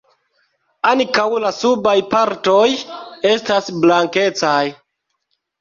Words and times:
Ankaŭ 0.91 1.25
la 1.43 1.51
subaj 1.57 1.93
partoj 2.15 2.65
estas 3.33 3.71
blankecaj. 3.85 4.59